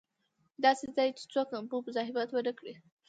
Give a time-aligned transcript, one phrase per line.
[0.63, 2.73] داسې ځای چې څوک مو مزاحمت و نه کړي.